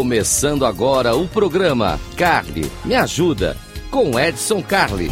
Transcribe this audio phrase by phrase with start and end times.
[0.00, 3.54] Começando agora o programa Carly Me Ajuda
[3.90, 5.10] com Edson Carli.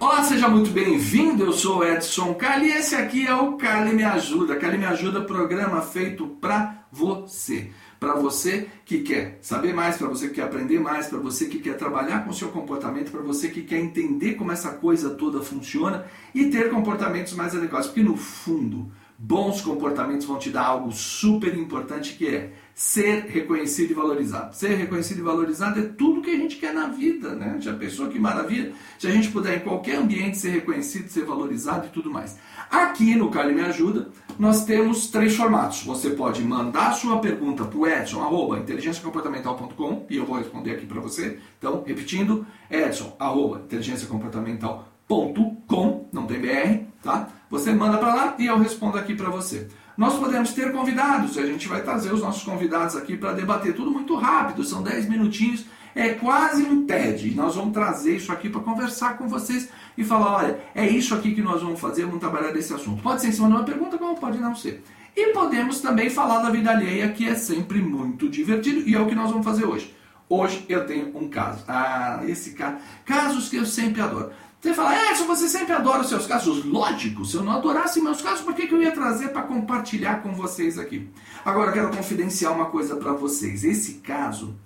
[0.00, 1.44] Olá, seja muito bem-vindo.
[1.44, 4.56] Eu sou Edson Carli e esse aqui é o Carli Me Ajuda.
[4.56, 10.28] Carli Me Ajuda, programa feito para você para você que quer saber mais, para você
[10.28, 13.48] que quer aprender mais, para você que quer trabalhar com o seu comportamento, para você
[13.48, 17.88] que quer entender como essa coisa toda funciona e ter comportamentos mais adequados.
[17.88, 23.90] Porque no fundo, bons comportamentos vão te dar algo super importante que é ser reconhecido
[23.90, 24.54] e valorizado.
[24.54, 27.56] Ser reconhecido e valorizado é tudo que a gente quer na vida, né?
[27.58, 28.72] Já pensou que maravilha?
[28.96, 32.38] Se a gente puder em qualquer ambiente ser reconhecido, ser valorizado e tudo mais.
[32.70, 34.08] Aqui no Cali Me Ajuda,
[34.38, 35.82] nós temos três formatos.
[35.82, 40.86] Você pode mandar sua pergunta para o Edson, arroba inteligenciacomportamental.com e eu vou responder aqui
[40.86, 41.40] para você.
[41.58, 47.32] Então, repetindo, Edson, arroba inteligenciacomportamental.com, não tem BR, tá?
[47.50, 49.68] Você manda para lá e eu respondo aqui para você.
[49.96, 53.90] Nós podemos ter convidados, a gente vai trazer os nossos convidados aqui para debater tudo
[53.90, 57.34] muito rápido, são 10 minutinhos, é quase um TED.
[57.34, 61.34] Nós vamos trazer isso aqui para conversar com vocês e falar, olha, é isso aqui
[61.34, 63.02] que nós vamos fazer, vamos trabalhar desse assunto.
[63.02, 64.84] Pode ser em cima de uma pergunta, como pode não ser.
[65.16, 69.06] E podemos também falar da vida alheia, que é sempre muito divertido, e é o
[69.06, 69.92] que nós vamos fazer hoje.
[70.28, 71.64] Hoje eu tenho um caso.
[71.66, 72.76] Ah, esse caso.
[73.04, 74.30] Casos que eu sempre adoro.
[74.60, 78.00] Você fala, é, se você sempre adora os seus casos, lógico, se eu não adorasse
[78.00, 81.08] meus casos, por que, que eu ia trazer para compartilhar com vocês aqui?
[81.44, 83.62] Agora eu quero confidenciar uma coisa para vocês.
[83.62, 84.58] Esse caso,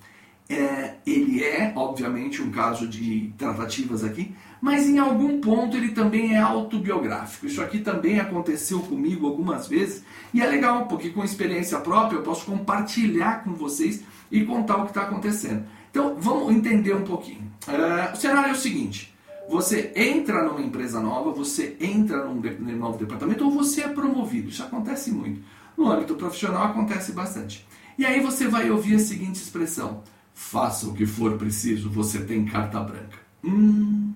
[0.49, 6.37] é, ele é, obviamente, um caso de tratativas aqui, mas em algum ponto ele também
[6.37, 7.47] é autobiográfico.
[7.47, 12.23] Isso aqui também aconteceu comigo algumas vezes e é legal, porque com experiência própria eu
[12.23, 15.65] posso compartilhar com vocês e contar o que está acontecendo.
[15.91, 17.53] Então vamos entender um pouquinho.
[17.69, 19.12] Uh, o cenário é o seguinte.
[19.49, 24.49] Você entra numa empresa nova, você entra num, num novo departamento ou você é promovido.
[24.49, 25.43] Isso acontece muito.
[25.77, 27.67] No âmbito profissional acontece bastante.
[27.99, 30.03] E aí você vai ouvir a seguinte expressão:
[30.35, 33.19] faça o que for preciso, você tem carta branca.
[33.45, 34.13] Hum,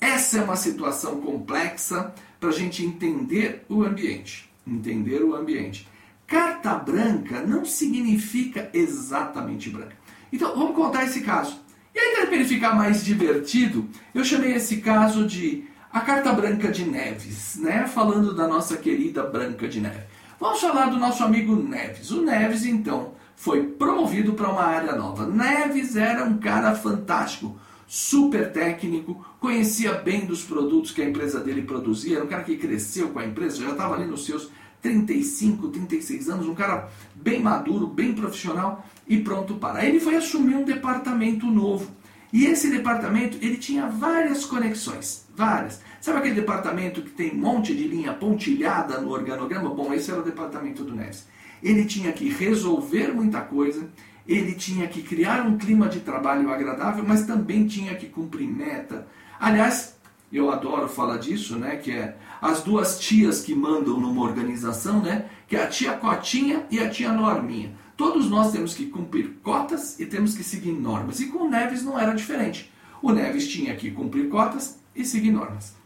[0.00, 4.50] essa é uma situação complexa para a gente entender o ambiente.
[4.66, 5.88] Entender o ambiente.
[6.26, 9.96] Carta branca não significa exatamente branca.
[10.32, 11.60] Então vamos contar esse caso.
[11.94, 16.70] E aí, para ele ficar mais divertido, eu chamei esse caso de a carta branca
[16.70, 17.86] de Neves, né?
[17.86, 20.04] Falando da nossa querida Branca de Neve.
[20.40, 22.10] Vamos falar do nosso amigo Neves.
[22.10, 25.26] O Neves, então, foi promovido para uma área nova.
[25.26, 31.62] Neves era um cara fantástico, super técnico, conhecia bem dos produtos que a empresa dele
[31.62, 34.48] produzia, era um cara que cresceu com a empresa, já estava ali nos seus
[34.82, 39.84] 35, 36 anos, um cara bem maduro, bem profissional e pronto para.
[39.86, 41.88] Ele foi assumir um departamento novo.
[42.32, 45.80] E esse departamento, ele tinha várias conexões, várias.
[46.00, 49.70] Sabe aquele departamento que tem um monte de linha pontilhada no organograma?
[49.70, 51.28] Bom, esse era o departamento do Neves.
[51.62, 53.86] Ele tinha que resolver muita coisa,
[54.26, 59.06] ele tinha que criar um clima de trabalho agradável, mas também tinha que cumprir meta.
[59.38, 59.94] Aliás,
[60.32, 61.76] eu adoro falar disso, né?
[61.76, 65.26] Que é as duas tias que mandam numa organização, né?
[65.46, 67.72] Que é a tia Cotinha e a tia Norminha.
[67.96, 71.20] Todos nós temos que cumprir cotas e temos que seguir normas.
[71.20, 72.72] E com o Neves não era diferente.
[73.00, 75.76] O Neves tinha que cumprir cotas e seguir normas.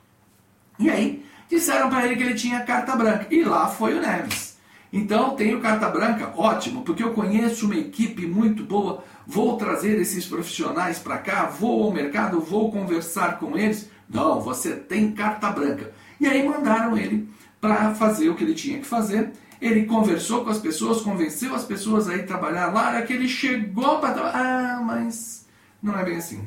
[0.79, 3.27] E aí, disseram para ele que ele tinha carta branca.
[3.31, 4.57] E lá foi o Neves.
[4.91, 9.05] Então, tenho carta branca, ótimo, porque eu conheço uma equipe muito boa.
[9.27, 13.91] Vou trazer esses profissionais para cá, vou ao mercado, vou conversar com eles.
[14.09, 15.93] Não, você tem carta branca.
[16.21, 17.29] E aí mandaram ele
[17.61, 21.65] para fazer o que ele tinha que fazer ele conversou com as pessoas, convenceu as
[21.65, 24.79] pessoas a ir trabalhar lá, era que ele chegou para trabalhar.
[24.79, 25.47] Ah, mas
[25.83, 26.47] não é bem assim.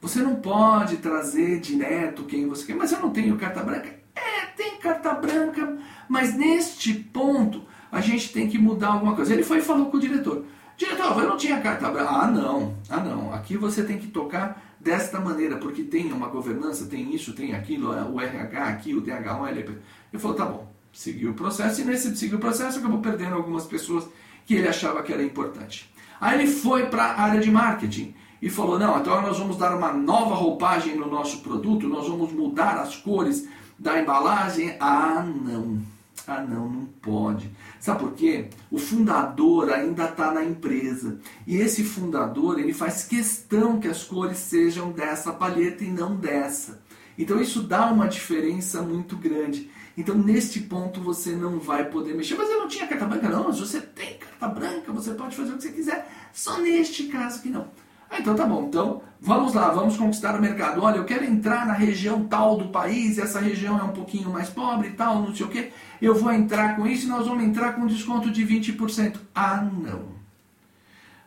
[0.00, 3.88] Você não pode trazer direto quem você quer, mas eu não tenho carta branca.
[4.14, 9.32] É, tem carta branca, mas neste ponto a gente tem que mudar alguma coisa.
[9.32, 10.44] Ele foi e falou com o diretor.
[10.76, 12.10] Diretor, eu não tinha carta branca.
[12.10, 12.76] Ah, não.
[12.90, 13.32] Ah, não.
[13.32, 17.90] Aqui você tem que tocar desta maneira, porque tem uma governança, tem isso, tem aquilo,
[17.90, 19.72] o RH aqui, o DH, o LP.
[20.12, 23.66] Ele falou, tá bom seguiu o processo e nesse seguiu o processo acabou perdendo algumas
[23.66, 24.08] pessoas
[24.46, 25.92] que ele achava que era importante.
[26.18, 29.76] Aí ele foi para a área de marketing e falou: não, então nós vamos dar
[29.76, 33.46] uma nova roupagem no nosso produto, nós vamos mudar as cores
[33.78, 34.74] da embalagem.
[34.80, 35.78] Ah, não.
[36.26, 37.50] Ah, não, não pode.
[37.78, 38.48] Sabe por quê?
[38.70, 41.20] O fundador ainda está na empresa.
[41.46, 46.82] E esse fundador, ele faz questão que as cores sejam dessa palheta e não dessa.
[47.16, 49.70] Então isso dá uma diferença muito grande.
[49.96, 52.34] Então, neste ponto, você não vai poder mexer.
[52.34, 53.44] Mas eu não tinha carta branca, não.
[53.44, 56.10] Mas você tem carta branca, você pode fazer o que você quiser.
[56.32, 57.68] Só neste caso que não.
[58.10, 58.66] Ah, então tá bom.
[58.68, 60.82] Então, vamos lá, vamos conquistar o mercado.
[60.82, 64.48] Olha, eu quero entrar na região tal do país, essa região é um pouquinho mais
[64.48, 65.72] pobre e tal, não sei o quê.
[66.00, 69.16] Eu vou entrar com isso e nós vamos entrar com desconto de 20%.
[69.34, 70.16] Ah, não.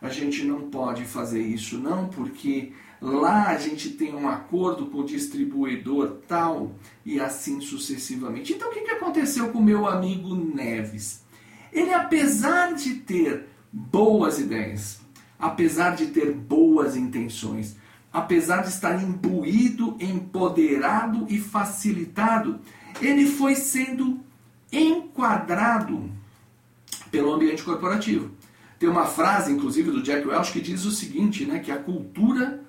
[0.02, 2.72] A gente não pode fazer isso não, porque
[3.02, 6.72] lá a gente tem um acordo com o distribuidor tal
[7.06, 8.54] e assim sucessivamente.
[8.54, 11.24] Então o que, aconteceu com o meu amigo Neves?
[11.72, 14.99] Ele, apesar de ter boas ideias,
[15.40, 17.78] apesar de ter boas intenções,
[18.12, 22.60] apesar de estar imbuído, empoderado e facilitado,
[23.02, 24.20] ele foi sendo
[24.72, 26.12] enquadrado
[27.10, 28.32] pelo ambiente corporativo.
[28.78, 32.62] Tem uma frase, inclusive, do Jack Welch que diz o seguinte, né, que a cultura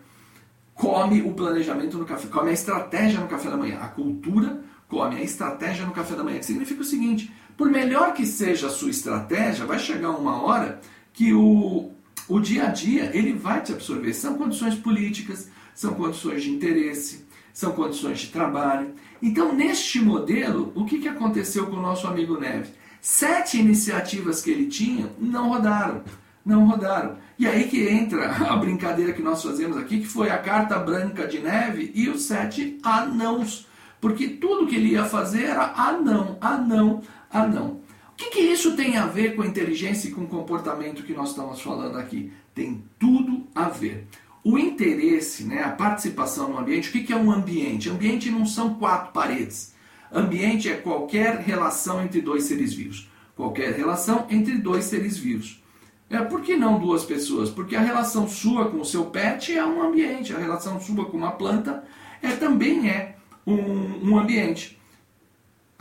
[0.75, 3.79] come o planejamento no café, come a estratégia no café da manhã.
[3.81, 6.39] A cultura come a estratégia no café da manhã.
[6.39, 10.81] Que significa o seguinte: por melhor que seja a sua estratégia, vai chegar uma hora
[11.13, 11.93] que o,
[12.31, 14.15] o dia a dia ele vai te absorver.
[14.15, 18.95] São condições políticas, são condições de interesse, são condições de trabalho.
[19.21, 22.71] Então, neste modelo, o que, que aconteceu com o nosso amigo Neves?
[23.01, 26.03] Sete iniciativas que ele tinha não rodaram.
[26.45, 27.17] Não rodaram.
[27.37, 31.27] E aí que entra a brincadeira que nós fazemos aqui, que foi a carta branca
[31.27, 33.67] de neve e os sete anãos.
[34.01, 37.80] Porque tudo que ele ia fazer era anão, anão, anão
[38.21, 41.31] que, que isso tem a ver com a inteligência e com o comportamento que nós
[41.31, 42.31] estamos falando aqui?
[42.55, 44.07] Tem tudo a ver.
[44.45, 47.89] O interesse, né, a participação no ambiente, o que, que é um ambiente?
[47.89, 49.75] Ambiente não são quatro paredes.
[50.13, 53.09] Ambiente é qualquer relação entre dois seres vivos.
[53.35, 55.63] Qualquer relação entre dois seres vivos.
[56.11, 57.49] É, por que não duas pessoas?
[57.49, 61.17] Porque a relação sua com o seu pet é um ambiente, a relação sua com
[61.17, 61.85] uma planta
[62.21, 64.80] é, também é um, um ambiente.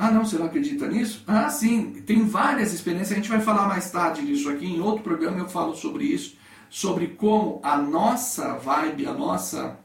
[0.01, 1.21] Ah, não, você não acredita nisso?
[1.27, 3.11] Ah, sim, tem várias experiências.
[3.11, 4.65] A gente vai falar mais tarde disso aqui.
[4.65, 6.37] Em outro programa eu falo sobre isso,
[6.69, 9.77] sobre como a nossa vibe, a nossa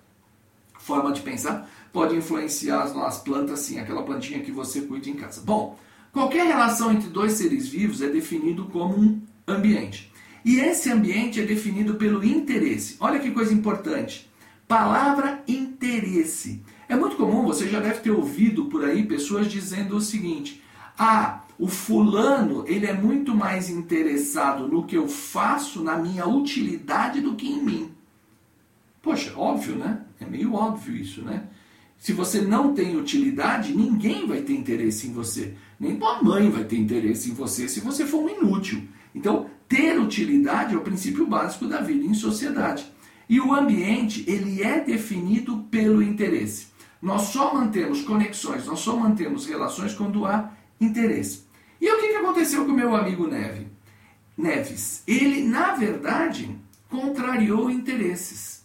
[0.78, 5.14] forma de pensar pode influenciar as nossas plantas, sim, aquela plantinha que você cuida em
[5.14, 5.40] casa.
[5.40, 5.76] Bom,
[6.12, 10.12] qualquer relação entre dois seres vivos é definido como um ambiente.
[10.44, 12.96] E esse ambiente é definido pelo interesse.
[13.00, 14.30] Olha que coisa importante.
[14.68, 16.62] Palavra interesse.
[16.88, 20.62] É muito comum, você já deve ter ouvido por aí pessoas dizendo o seguinte:
[20.98, 27.20] "Ah, o fulano, ele é muito mais interessado no que eu faço, na minha utilidade
[27.20, 27.90] do que em mim".
[29.02, 30.00] Poxa, óbvio, né?
[30.20, 31.44] É meio óbvio isso, né?
[31.98, 35.54] Se você não tem utilidade, ninguém vai ter interesse em você.
[35.80, 38.82] Nem tua mãe vai ter interesse em você se você for um inútil.
[39.14, 42.84] Então, ter utilidade é o princípio básico da vida em sociedade.
[43.28, 46.66] E o ambiente, ele é definido pelo interesse.
[47.04, 51.44] Nós só mantemos conexões, nós só mantemos relações quando há interesse.
[51.78, 53.68] E o que, aconteceu com o meu amigo Neve?
[54.34, 55.02] Neves?
[55.06, 56.58] Ele, na verdade,
[56.88, 58.64] contrariou interesses.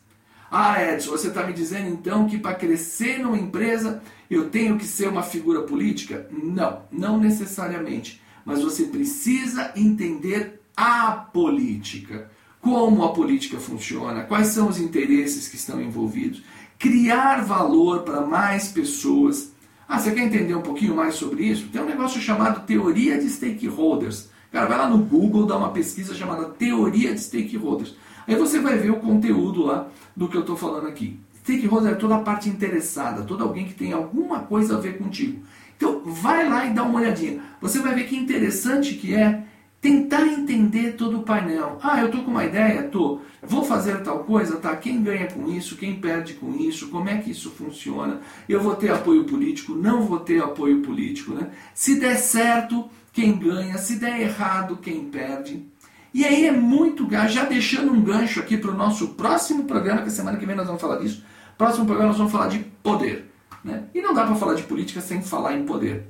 [0.50, 4.01] Ah, Edson, você está me dizendo então que para crescer numa empresa
[4.31, 6.25] eu tenho que ser uma figura política?
[6.31, 8.21] Não, não necessariamente.
[8.45, 12.31] Mas você precisa entender a política.
[12.61, 16.41] Como a política funciona, quais são os interesses que estão envolvidos
[16.79, 19.51] criar valor para mais pessoas.
[19.88, 21.67] Ah, você quer entender um pouquinho mais sobre isso?
[21.67, 24.29] Tem um negócio chamado teoria de stakeholders.
[24.51, 27.95] Cara, vai lá no Google, dá uma pesquisa chamada teoria de stakeholders.
[28.25, 31.19] Aí você vai ver o conteúdo lá do que eu estou falando aqui.
[31.43, 35.43] Stakeholder é toda a parte interessada, todo alguém que tem alguma coisa a ver contigo.
[35.75, 37.41] Então, vai lá e dá uma olhadinha.
[37.62, 39.43] Você vai ver que interessante que é
[39.81, 41.77] tentar entender todo o painel.
[41.81, 42.83] Ah, eu estou com uma ideia?
[42.83, 43.21] Tô.
[43.41, 44.57] Vou fazer tal coisa?
[44.57, 44.75] Tá.
[44.75, 45.77] Quem ganha com isso?
[45.77, 46.89] Quem perde com isso?
[46.89, 48.19] Como é que isso funciona?
[48.48, 49.74] Eu vou ter apoio político?
[49.74, 51.50] Não vou ter apoio político, né?
[51.74, 53.77] Se der certo, quem ganha?
[53.77, 55.65] Se der errado, quem perde?
[56.13, 60.09] E aí é muito, já deixando um gancho aqui para o nosso próximo programa, que
[60.09, 61.24] semana que vem nós vamos falar disso.
[61.57, 63.31] Próximo programa nós vamos falar de poder.
[63.63, 63.83] Né?
[63.93, 66.07] E não dá para falar de política sem falar em poder.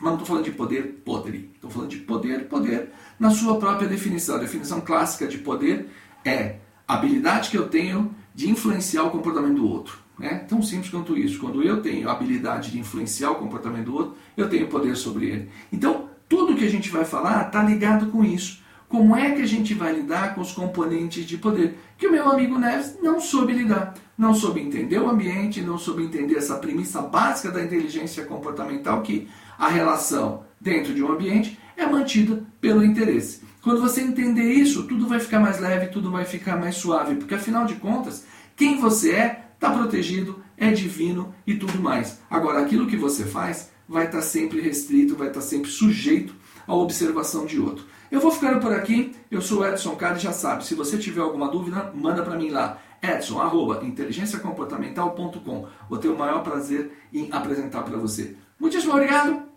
[0.00, 1.50] Mas não estou falando de poder podre.
[1.54, 4.36] Estou falando de poder, poder na sua própria definição.
[4.36, 5.88] A definição clássica de poder
[6.24, 9.98] é a habilidade que eu tenho de influenciar o comportamento do outro.
[10.20, 11.38] É tão simples quanto isso.
[11.38, 15.26] Quando eu tenho a habilidade de influenciar o comportamento do outro, eu tenho poder sobre
[15.26, 15.50] ele.
[15.72, 18.60] Então, tudo que a gente vai falar está ligado com isso.
[18.88, 21.78] Como é que a gente vai lidar com os componentes de poder?
[21.96, 23.94] Que o meu amigo Neves não soube lidar.
[24.16, 29.28] Não soube entender o ambiente, não soube entender essa premissa básica da inteligência comportamental, que
[29.58, 33.42] a relação dentro de um ambiente é mantida pelo interesse.
[33.62, 37.34] Quando você entender isso, tudo vai ficar mais leve, tudo vai ficar mais suave, porque
[37.34, 38.24] afinal de contas,
[38.56, 42.20] quem você é está protegido, é divino e tudo mais.
[42.30, 46.34] Agora, aquilo que você faz vai estar tá sempre restrito, vai estar tá sempre sujeito
[46.66, 47.84] a observação de outro.
[48.10, 51.20] Eu vou ficando por aqui, eu sou o Edson Carlos, já sabe, se você tiver
[51.20, 55.66] alguma dúvida, manda para mim lá, edson, arroba, inteligenciacomportamental.com.
[55.88, 58.36] Vou ter o maior prazer em apresentar para você.
[58.58, 59.47] Muitíssimo obrigado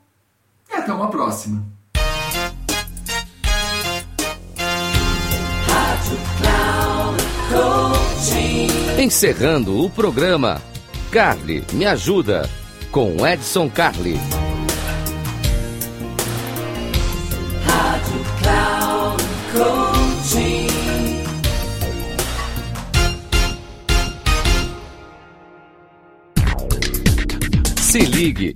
[0.81, 1.63] até uma próxima.
[8.97, 10.61] Encerrando o programa,
[11.11, 12.49] Carly me ajuda
[12.91, 14.19] com Edson Coaching.
[27.77, 28.55] Se ligue,